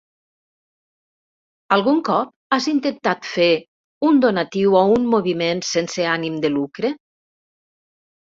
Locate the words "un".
4.09-4.23, 4.95-5.07